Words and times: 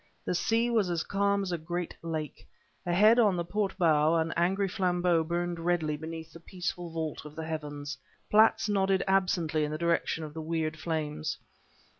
The 0.25 0.33
sea 0.33 0.71
was 0.71 0.89
as 0.89 1.03
calm 1.03 1.43
as 1.43 1.51
a 1.51 1.59
great 1.59 1.95
lake. 2.01 2.47
Ahead, 2.87 3.19
on 3.19 3.35
the 3.37 3.45
port 3.45 3.77
bow, 3.77 4.15
an 4.15 4.31
angry 4.35 4.67
flambeau 4.67 5.23
burned 5.23 5.59
redly 5.59 5.95
beneath 5.95 6.33
the 6.33 6.39
peaceful 6.39 6.89
vault 6.91 7.23
of 7.23 7.35
the 7.35 7.45
heavens. 7.45 7.99
Platts 8.27 8.67
nodded 8.67 9.03
absently 9.07 9.63
in 9.63 9.69
the 9.69 9.77
direction 9.77 10.23
of 10.23 10.33
the 10.33 10.41
weird 10.41 10.75
flames. 10.75 11.37